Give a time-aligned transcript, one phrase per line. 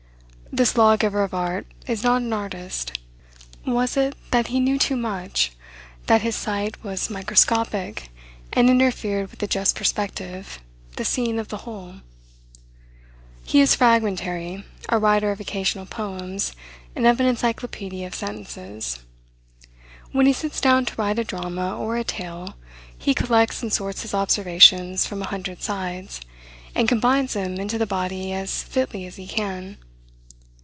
[0.53, 2.99] This law giver of art is not an artist.
[3.65, 5.53] Was it that he knew too much,
[6.07, 8.09] that his sight was microscopic,
[8.51, 10.59] and interfered with the just perspective,
[10.97, 12.01] the seeing of the whole?
[13.45, 16.51] He is fragmentary; a writer of occasional poems,
[16.97, 18.99] and of an encyclopaedia of sentences.
[20.11, 22.55] When he sits down to write a drama or a tale,
[22.97, 26.19] he collects and sorts his observations from a hundred sides,
[26.75, 29.77] and combines them into the body as fitly as he can.